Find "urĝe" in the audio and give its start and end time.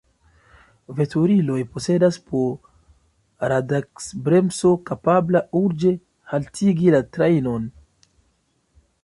5.61-5.93